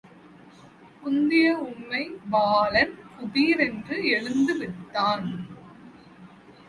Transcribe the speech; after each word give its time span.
குந்திய 1.01 1.47
உமைபாலன் 1.57 2.95
குபிரென்று 3.17 3.97
எழுந்து 4.09 4.57
விட்டான். 4.57 5.27